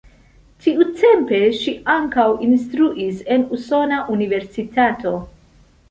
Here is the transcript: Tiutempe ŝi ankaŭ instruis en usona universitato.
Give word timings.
Tiutempe 0.67 1.41
ŝi 1.59 1.75
ankaŭ 1.97 2.27
instruis 2.47 3.21
en 3.37 3.47
usona 3.61 4.01
universitato. 4.19 5.19